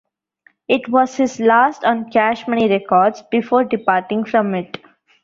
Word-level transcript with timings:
It 0.67 0.89
was 0.89 1.15
his 1.17 1.39
last 1.39 1.83
on 1.83 2.09
Cash 2.09 2.47
Money 2.47 2.67
Records 2.67 3.21
before 3.29 3.63
departing 3.63 4.23
from 4.23 4.55
it. 4.55 4.79